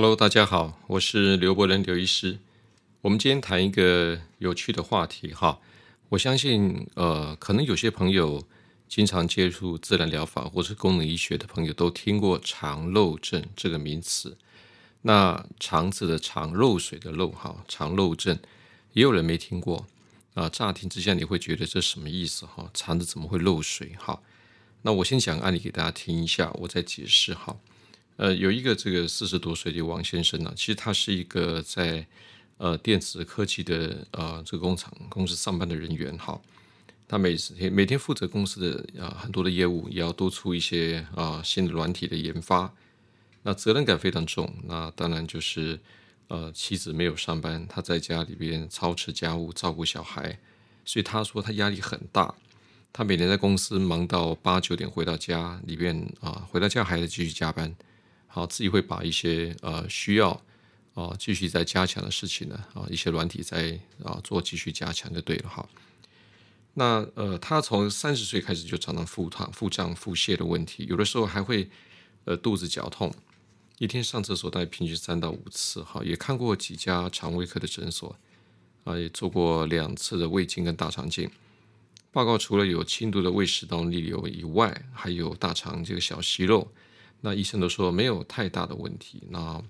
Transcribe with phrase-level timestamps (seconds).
[0.00, 2.38] Hello，大家好，我是刘伯仁刘医师。
[3.00, 5.58] 我们今天谈一个有趣的话题哈。
[6.10, 8.46] 我相信，呃，可能有些朋友
[8.86, 14.36] 经常接触自然疗法或是功能医学的朋友，都听过肠漏症这个名词。
[15.02, 18.38] 那肠子的肠漏水的漏哈，肠漏症，
[18.92, 19.88] 也有人没听过
[20.34, 20.48] 啊。
[20.48, 22.70] 乍听之下，你会觉得这什么意思哈？
[22.72, 24.22] 肠子怎么会漏水哈？
[24.82, 27.56] 那我先讲案例给大家听一下，我再解释哈。
[28.18, 32.04] 呃，有一个这个四十多岁的王先生呢，其实他是一个在
[32.56, 36.40] 呃电子科技的呃这个工厂公司上班的人员哈。
[37.06, 42.74] 他每天每天负责公司的啊很多的业务，也要督促一些啊新的软体的研发，
[43.44, 44.52] 那责任感非常重。
[44.64, 45.78] 那当然就是
[46.26, 50.40] 呃妻子没有上班，他在家里边操持家务，照顾小孩，
[50.84, 52.34] 所以他说他压力很大。
[52.92, 57.76] 他每天在公司忙到八九点回到家里边啊，回到家还得继续加班。
[58.38, 60.30] 啊，自己会把一些呃需要
[60.94, 65.68] 啊继续再加强的事情呢啊一些软体在啊做继续加强就对了哈。
[66.74, 71.68] 那呃他从三十岁开始就常常腹痛、腹胀、腹泻的问题，有的时候还会
[72.26, 73.12] 呃肚子绞痛，
[73.78, 76.00] 一天上厕所大概平均三到五次哈。
[76.04, 78.16] 也看过几家肠胃科的诊所
[78.84, 81.28] 啊，也做过两次的胃镜跟大肠镜，
[82.12, 86.70] 报告除了有轻度的胃食道逆流以外，还有大肠这个小息肉。
[87.20, 89.22] 那医生都说没有太大的问题。
[89.30, 89.62] 那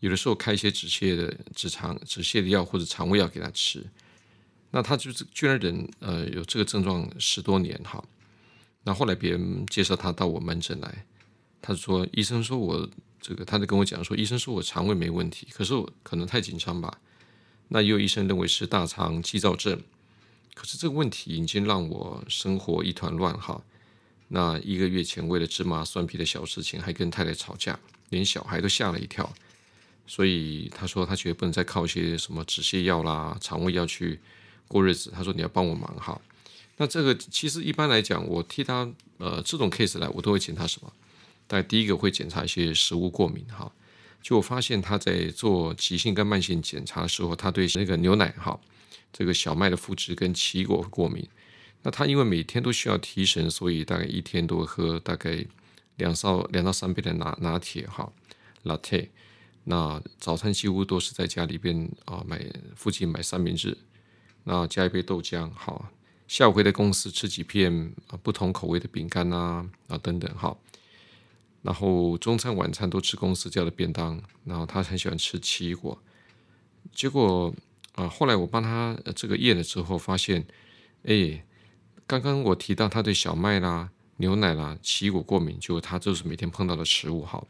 [0.00, 3.84] 有的时候开一些止泻的止肠止泻的药或者肠胃药给他吃。
[4.70, 8.04] 那他就是居然忍呃有这个症状十多年哈。
[8.82, 11.06] 那后来别人介绍他到我门诊来，
[11.62, 12.88] 他说医生说我
[13.20, 17.00] 这个他就跟我讲说医生说我肠胃没问题，可是我可能太紧张吧。
[17.68, 19.80] 那也有医生认为是大肠激躁症，
[20.54, 23.60] 可是这个问题已经让我生活一团乱哈。
[24.28, 27.78] 那一个月前，为了芝麻蒜皮的小事情，还跟太太吵架，
[28.10, 29.32] 连小孩都吓了一跳。
[30.06, 34.20] 所以他说，他觉得不能再靠一些什么止泻药啦、肠胃药去
[34.68, 35.10] 过日子。
[35.14, 36.20] 他说你要帮我忙哈。
[36.76, 38.88] 那这个其实一般来讲，我替他
[39.18, 40.92] 呃这种 case 来，我都会检查什么？
[41.46, 43.70] 但第一个会检查一些食物过敏哈。
[44.22, 48.58] 就我发现他在做急性跟慢性检查的时候，他对那个牛奶哈、
[49.12, 51.26] 这个小麦的麸质跟奇异果过敏。
[51.82, 55.46] 那他因为每天都需要提神，所以大概一天都会喝大概
[55.98, 58.12] 两到两到三杯的拿拿铁哈
[58.64, 59.08] ，latte。
[59.62, 62.44] 那早餐几乎都是在家里边啊买
[62.74, 63.78] 附近买三明治，
[64.42, 65.92] 那加一杯豆浆哈。
[66.26, 70.56] 下午回到公司吃几片啊不同口味的饼干啊啊等等哈。
[71.62, 75.96] 然后中餐晚餐都吃公司叫的便当，然后他很喜欢吃奇异果。
[76.92, 77.54] 结果
[77.94, 80.44] 啊后来我帮他这个验了之后发现，
[81.04, 81.44] 哎。
[82.06, 87.24] 刚刚我提到他对小麦啦、牛奶啦、奇异果过敏，就他就是每天碰到的食物。
[87.24, 87.46] 好，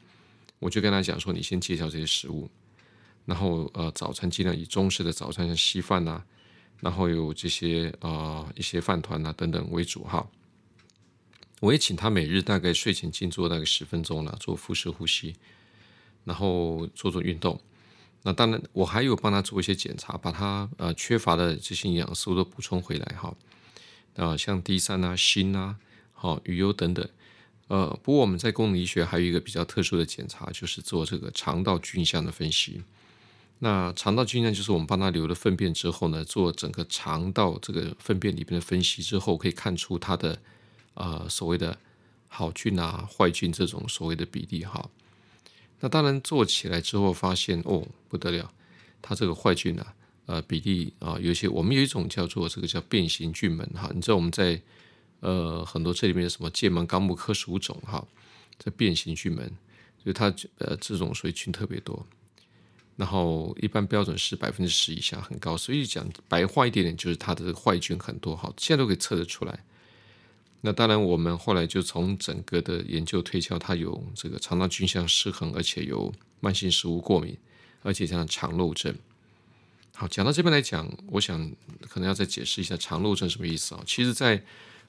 [0.59, 2.49] 我就跟他讲说，你先戒掉这些食物，
[3.27, 6.22] 然后呃，早餐尽量以中式的早餐，像稀饭呐，
[6.81, 10.27] 然后有这些啊一些饭团呐等等为主哈。
[11.61, 15.37] 我也请他每日大概睡前静坐大概十分钟了，做腹式呼吸，
[16.25, 17.61] 然后做做运动。
[18.22, 23.34] 那当然，我还有帮他做一些检查，把他呃缺乏的这些营养素都补充回来哈。
[24.16, 25.77] 啊，像 D 三啊、锌啊、
[26.12, 27.06] 好鱼油等等，
[27.69, 32.82] 呃，不过我们在功能医学还有一个比较特殊的检查，就是做这个肠道菌相的分析。
[33.59, 40.38] 那肠道菌相就是我们帮他留了粪便之后呢，做整个肠道这个粪便里面的分析之后，可以看出它的
[40.94, 41.78] 呃所谓的
[42.28, 44.88] 好菌啊、坏菌这种所谓的比例哈。
[45.81, 48.50] 那当然做起来之后发现哦不得了，
[49.03, 49.94] 它这个坏菌啊。
[50.27, 54.61] 呃，比例啊，有些我们有一种叫做这个叫变形菌门哈，你知道我们在
[55.21, 58.05] 呃很多这里面什么界门纲目科属种哈，
[58.59, 59.51] 这变形菌门，
[60.05, 60.27] 就它
[60.59, 62.05] 呃这种所以菌特别多，
[62.97, 69.65] 然后一般标准是百分之十以下，很高，所以讲白话一点点，就是它的坏菌很多哈，现在都可以测得出来。
[70.63, 77.39] 那当然，我们后来就从整个的研究推敲，它有这个肠道菌相失衡，而且有慢性食物过敏，
[77.83, 78.93] 而且像肠漏症。
[79.98, 81.51] 好，讲到这边来讲，我想
[81.89, 83.83] 可能要再解释一下肠漏症什么意思啊？
[83.87, 84.45] 其实，在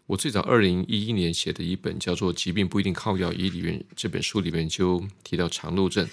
[0.06, 6.06] 我最早二零一一年写的一本叫做《疾病不一定靠药医》里面，这本书里面就提到肠漏症。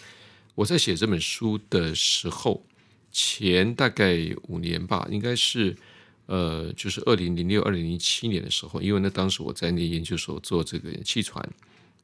[0.54, 2.64] 我在写这本书的时候，
[3.10, 5.76] 前大概五年吧，应该是
[6.26, 11.44] 呃，就是二零零六、二零零七年的时候，因为那当时我在那研究所做这个气喘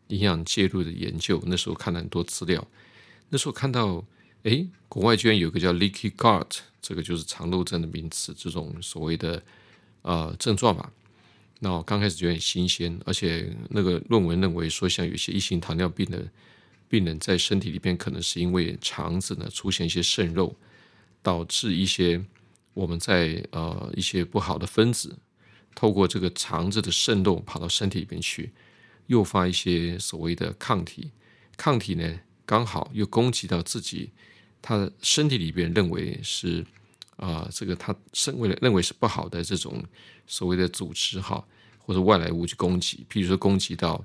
[0.09, 2.67] 营养介入的研究，那时候看了很多资料，
[3.29, 4.05] 那时候看到。
[4.45, 9.43] 哎，国外居然有个叫 leaky gut，这个就是肠漏症的名词，这种所谓的
[10.03, 10.91] 呃症状吧。
[11.59, 16.27] 那我刚开始觉得很新鲜，而且那个论文认为说，像有些一型糖尿病的
[16.89, 20.57] 病人在身体里边可能是因为肠子呢出现一些渗漏，
[21.23, 22.25] 导致一些
[22.73, 25.19] 我们在呃一些不好的分子
[25.75, 28.53] 透过这个肠子的渗漏跑到身体里边去，
[29.09, 31.11] 诱发一些所谓的抗体，
[31.59, 32.21] 抗体呢
[32.51, 34.11] 刚好又攻击到自己，
[34.61, 36.67] 他身体里边认为是
[37.17, 39.85] 啊这个他身为了认为是不好的这种
[40.27, 41.47] 所谓的组织哈
[41.79, 44.05] 或者外来物去攻击，譬如说攻击到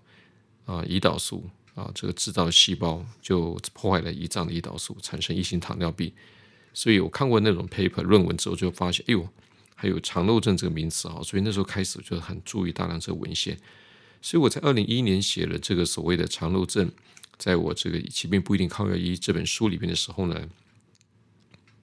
[0.66, 1.50] 啊胰岛素。
[1.76, 6.10] 啊，这个制造细胞就破坏了胰脏的胰岛素，产生一型糖尿病。
[6.74, 9.28] 所以我看过那种 paper 论文之后，就发现，哎呦，
[9.76, 11.20] 还有肠漏症这个名词啊。
[11.22, 13.60] 所以那时候开始就很注意大量这个文献。
[14.22, 16.90] 所以我在二零一一年写了这个所谓的肠漏症，
[17.38, 20.50] 在我这个疾病不一定靠药医这本书里边的时候呢，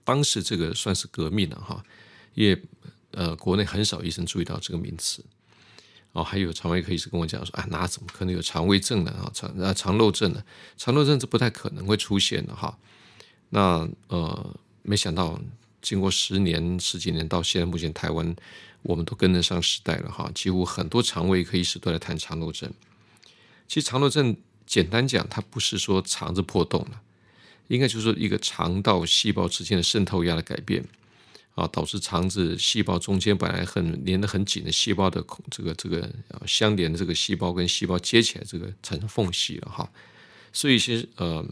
[0.04, 1.84] 当时这个算是革命了哈，
[2.34, 2.62] 因为
[3.12, 5.24] 呃国内很少医生注意到这个名词。
[6.14, 9.10] 哦，还有肠胃科医师跟我讲说，啊，那怎么可能有肠胃症呢？
[9.12, 10.44] 啊，肠啊肠漏症呢？
[10.76, 12.78] 肠漏症是不太可能会出现的哈。
[13.48, 15.40] 那呃，没想到
[15.80, 18.36] 经过十年十几年到现在，目前台湾
[18.82, 20.30] 我们都跟得上时代了哈。
[20.34, 22.70] 几乎很多肠胃科医师都在谈肠漏症。
[23.66, 24.36] 其实肠漏症
[24.72, 27.02] 简单讲，它不是说肠子破洞了，
[27.68, 30.82] 应该就是一个肠道细胞之间的渗透压的改变。
[31.54, 36.10] 啊，导致肠子细胞中间本来很连得很紧的细胞的，这个这个
[36.46, 39.86] 相连的这个细胞跟细胞接起来，这个产生缝隙了哈。
[40.50, 41.46] 所以一些呃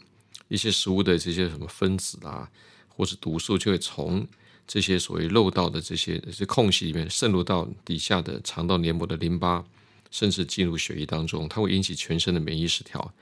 [0.48, 2.50] 一些食物的这些什么分子啊，
[2.88, 4.26] 或是毒素，就会从
[4.66, 9.62] 这些所谓漏道的这些这些空隙里面渗入到底下的肠道黏膜的淋巴，
[10.10, 13.14] 甚至进入血液当中，它会引起全身的免疫失调。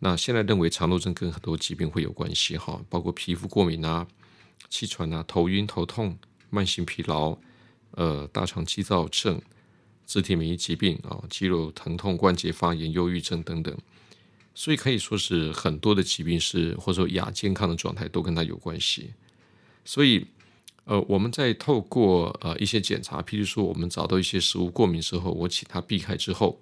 [0.00, 4.06] 那现在认为肠漏症跟很多疾病会有关系哈，包括皮肤过敏啊。
[4.68, 6.18] 气喘啊，头晕头痛，
[6.50, 7.38] 慢性疲劳，
[7.92, 9.40] 呃，大肠肌躁症，
[10.04, 13.74] 自体免疫疾病啊，肌肉疼痛、关节发炎、忧郁症等等，
[14.54, 19.12] 所以可以说是很多的疾病是或者说亚健康的状态都跟它有关系。
[19.84, 20.26] 所以，
[20.88, 26.58] 呃，我们在透过呃一些检查，譬如说我们找到一些食物过敏之后，我请他避开之后，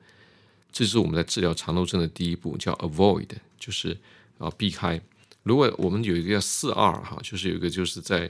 [0.73, 3.97] 这是我们在治疗肠漏症的第一步，叫 avoid，就是
[4.39, 5.01] 啊避开。
[5.45, 8.29] 如果我们有一个叫四二哈，就是有一个就是在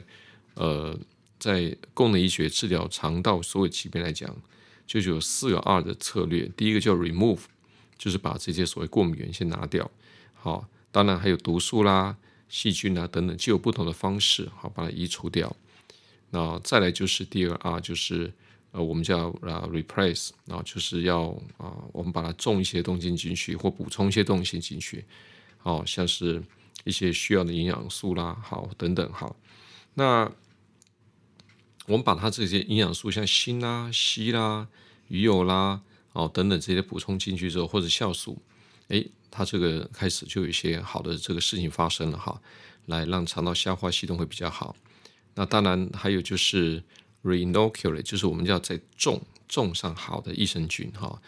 [0.53, 0.95] 呃
[1.39, 4.31] 在功能医学治疗肠道所有疾病来讲，
[4.85, 6.47] 就有四个二的策略。
[6.55, 7.39] 第一个叫 remove，
[7.97, 9.89] 就是把这些所谓过敏原先拿掉。
[10.35, 12.15] 好，当然还有毒素啦、
[12.47, 15.55] 细菌啊等等，就有不同的方式好把它移除掉。
[16.29, 18.33] 那再来就是第二啊就是
[18.71, 25.05] 呃我们叫啊 replace，啊就是要啊我们把它种一些东西进去，或补充一些东西进去。
[25.57, 26.43] 好，像是。
[26.83, 29.35] 一些需要的营养素啦，好等等，好，
[29.95, 30.31] 那
[31.85, 34.69] 我们把它这些营养素，像锌啦、硒啦、
[35.09, 35.81] 鱼油啦，
[36.13, 38.41] 哦等等这些补充进去之后，或者酵素，
[38.87, 42.39] 诶，它这个开始就有一些好的这个事情发生了哈，
[42.85, 44.73] 来让肠道消化系统会比较好。
[45.37, 46.83] 那当然还有就是
[47.23, 51.21] reinoculate，就是我们要在种种上好的益生菌哈，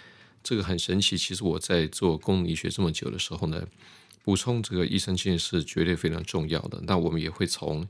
[0.44, 1.17] 这个很神奇。
[1.17, 3.65] 其实我在做功能医学这么久的时候呢。
[4.21, 6.79] 补充这个益生菌是绝对非常重要的。
[6.85, 7.88] 那我们也会从，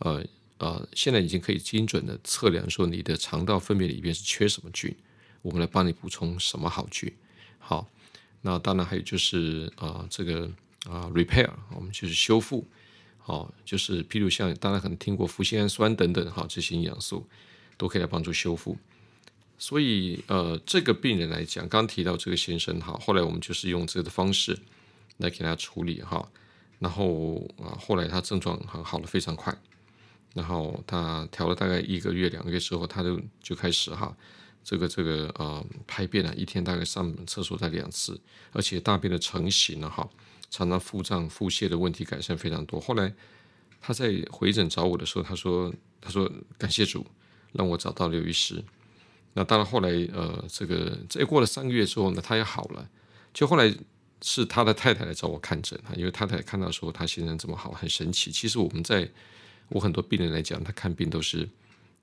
[0.00, 0.22] 呃
[0.58, 4.94] 呃，现在已经可以精准的测量说你的肠道分泌里边是缺什么菌，
[5.40, 7.10] 我们来帮你补充什么好菌。
[7.58, 7.88] 好，
[8.42, 10.50] 那当然还有就是啊，这个
[10.86, 12.68] 啊，repair，我们就是修复。
[13.20, 17.26] 好，就是譬如像大家可能听过氟酰氨酸等等哈，这些营养素
[17.76, 18.76] 都可以来帮助修复。
[19.58, 24.58] 所以呃，这个病人来讲，刚提到这个先生哈，后来我们就是用这个方式。
[25.18, 26.26] 来给他处理哈，
[26.78, 29.54] 然后啊，后来他症状很好的非常快，
[30.32, 34.16] 然后他调了大概一个月两个月之后，他就就开始哈，
[34.64, 38.18] 这个这个呃排便啊，一天大概上厕所在两次，
[38.52, 40.08] 而且大便的成型了哈，
[40.50, 42.78] 常常腹胀腹泻的问题改善非常多。
[42.78, 43.12] 后来
[43.80, 47.06] 他在回诊找我的时候，他说他说感谢主
[47.52, 48.62] 让我找到刘医师。
[49.32, 52.90] 那当然后来呃这个再过了三个月之后呢，他也好了，
[53.32, 53.74] 就后来。
[54.22, 58.30] 是他的太太来找我看诊哈，因为太太看到说他先生这么好，很神奇。
[58.30, 59.08] 其实我们在
[59.68, 61.48] 我很多病人来讲，他看病都是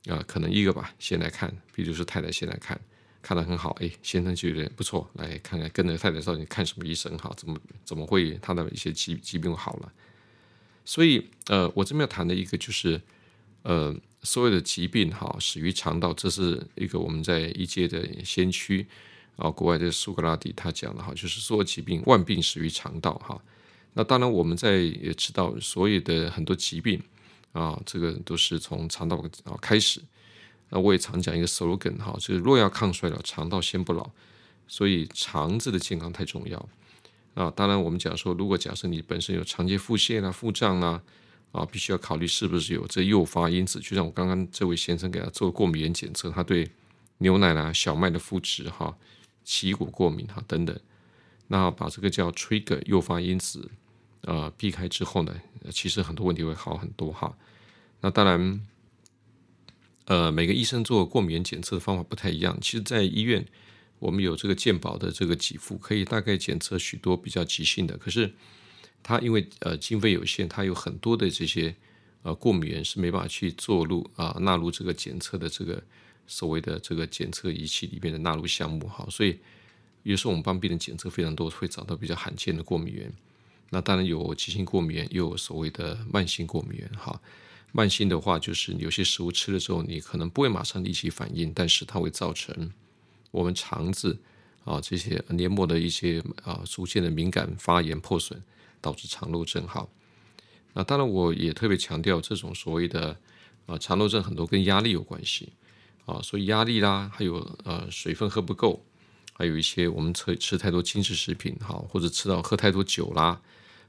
[0.07, 2.81] 啊，可能一个吧，先来看，比如说太太先来看，
[3.21, 9.91] 看得很好，哎，先生觉得不错，来看看跟着太太到底看什么医生哈，怎么怎么会他的一些疾疾病好了？
[10.85, 13.01] 所以呃，我这边要谈的一个就是
[13.63, 18.87] 呃，所有的疾病哈，始于肠道，这是一个我们在医界的先驱。
[19.37, 23.39] 啊，国外的苏格拉底他讲的哈，就是所有疾病万病始于肠道哈。
[23.93, 26.99] 那当然，我们在也知道，所有的很多疾病
[27.51, 30.01] 啊，这个都是从肠道啊开始。
[30.69, 34.09] 那我也常讲一个 slogan 哈，就是若要抗衰老，肠道先不老。
[34.67, 36.69] 所以肠子的健康太重要。
[37.35, 41.01] 啊，当然我们讲说，如果假设你本身有肠结腹泻啊、腹胀啊，
[41.53, 43.79] 啊，必须要考虑是不是有这诱发因子。
[43.79, 46.69] 就像我刚刚这位先生给他做过敏原检测，他对
[47.19, 48.97] 牛奶啦、小麦的麸质哈、
[49.45, 50.77] 奇异果过敏哈等等。
[51.47, 53.71] 那把这个叫 trigger 诱发因子
[54.23, 55.33] 呃避开之后呢，
[55.71, 57.33] 其实很多问题会好很多哈。
[58.01, 58.67] 那当然，
[60.07, 62.57] 呃，每个医生做过敏原检测的方法不太一样。
[62.61, 63.45] 其实，在医院，
[63.99, 67.97] 我们有这个健保的这个给付，可以大概检测许多比较急性的。
[67.97, 68.33] 可是，
[69.03, 71.75] 它因为呃经费有限，它有很多的这些
[72.23, 75.83] 呃过敏源是没办法去做入啊纳入这个检测的这个
[76.25, 79.05] 所谓的这个检测仪器里面的纳入项目哈。
[79.11, 79.37] 所以，
[80.03, 83.11] 有时候我们帮病人检测非常多，会找到比较罕见的过敏源。
[83.71, 87.21] 那当然有急性过敏源，又有所谓的慢性过敏源哈。
[87.77, 92.71] 慢性的话，就是有些食物吃了之后，你可能不会马上立即反应，但是它会造成
[93.29, 94.17] 我们肠子
[94.63, 98.41] 啊这些黏膜的一些啊逐渐的敏感、发炎、破损，
[98.81, 99.67] 导致肠漏症。
[99.67, 99.87] 好，
[100.73, 103.15] 那当然我也特别强调，这种所谓的
[103.67, 105.53] 啊肠漏症很多跟压力有关系
[106.07, 108.83] 啊，所以压力啦，还有呃水分喝不够，
[109.33, 113.39] 还有一些我们吃吃太多精致食品，好或者吃到喝太多酒啦，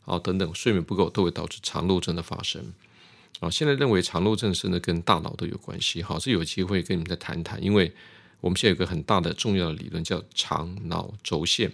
[0.04, 2.62] 啊等等，睡眠不够都会导致肠漏症的发生。
[3.40, 6.02] 啊，现在认为肠漏症是呢跟大脑都有关系。
[6.02, 7.92] 好，是有机会跟你们再谈谈，因为
[8.40, 11.70] 我们现在有个很大的重要的理论叫肠脑轴线。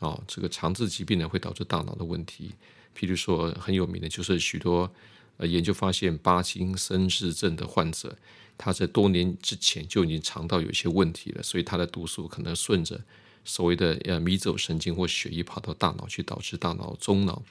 [0.00, 2.50] 啊，这个肠子疾病呢会导致大脑的问题。
[2.98, 4.90] 譬如说很有名的就是许多
[5.36, 8.16] 呃研究发现，巴金森氏症的患者，
[8.58, 13.00] 他在多年之前就已经肠道有一些问题了，所以他的毒素可能顺着
[13.44, 17.42] 所谓的呃迷走神经或血液跑到大脑去，导致大脑中脑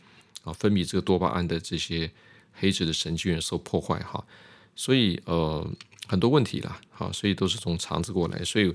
[0.43, 2.11] 啊分泌这个多巴胺的这些。
[2.57, 4.23] 黑质的神经元受破坏哈，
[4.75, 5.69] 所以呃
[6.07, 8.73] 很多问题啦，好，所以都是从肠子过来，所以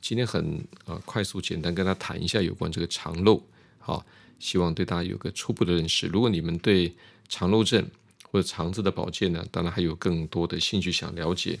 [0.00, 3.42] 今天很呃快速简单跟他谈一下有关这个肠漏，
[3.78, 4.04] 好，
[4.38, 6.06] 希望对大家有个初步的认识。
[6.06, 6.94] 如果你们对
[7.28, 7.84] 肠漏症
[8.30, 11.58] 或者肠子的保健呢，当然还有更多的兴趣想了解，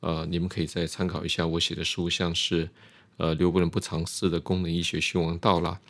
[0.00, 2.68] 呃，你们可以再参考一下我写的书，像是
[3.16, 5.80] 呃刘伯仁不藏私的功能医学兴王道啦，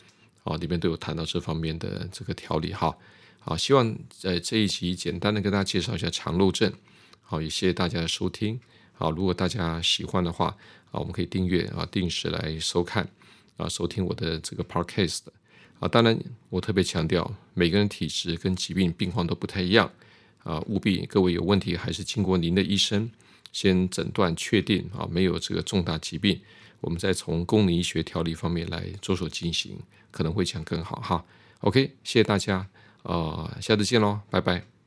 [0.43, 2.95] 啊，里面都有谈到这方面的这个调理哈。
[3.43, 6.71] 好希望在这一集简单的跟大家介绍一下肠漏症。
[7.21, 8.59] 好，也谢谢大家的收听。
[8.93, 10.55] 好，如果大家喜欢的话，
[10.91, 13.09] 啊，我们可以订阅啊，定时来收看
[13.57, 15.21] 啊，收听我的这个 podcast。
[15.79, 16.15] 啊，当然
[16.49, 19.91] 我特别强调，每个人体质跟疾病病况都不太一样
[20.43, 23.09] 啊，务必各位有问题还是经过您的医生
[23.51, 26.39] 先诊断确定啊，没有这个重大疾病，
[26.79, 29.79] 我们再从功能医学调理方面来着手进行，
[30.11, 31.25] 可能会讲更好哈。
[31.61, 32.67] OK，谢谢大家。
[33.03, 34.80] 呃，下次见喽，拜拜。